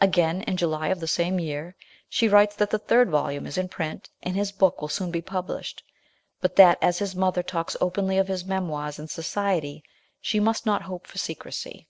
Again, 0.00 0.42
in 0.42 0.56
July 0.56 0.86
of 0.86 1.00
the 1.00 1.08
same 1.08 1.40
year, 1.40 1.74
she 2.08 2.28
writes 2.28 2.54
that 2.54 2.70
the 2.70 2.78
third 2.78 3.10
volume 3.10 3.44
is 3.44 3.58
in 3.58 3.68
print, 3.68 4.08
and 4.22 4.36
his 4.36 4.52
book 4.52 4.80
will 4.80 4.86
soon 4.86 5.10
be 5.10 5.20
published; 5.20 5.82
but 6.40 6.54
that 6.54 6.78
as 6.80 7.00
his 7.00 7.16
mother 7.16 7.42
talks 7.42 7.76
openly 7.80 8.16
of 8.16 8.28
his 8.28 8.44
memoirs 8.44 9.00
in 9.00 9.08
society, 9.08 9.82
he 10.20 10.38
must 10.38 10.64
not 10.64 10.82
hope 10.82 11.08
for 11.08 11.18
secrecy. 11.18 11.88